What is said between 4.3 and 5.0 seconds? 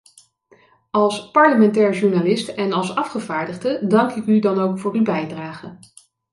dan ook voor